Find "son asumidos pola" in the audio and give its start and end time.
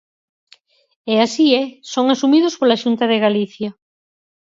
1.93-2.79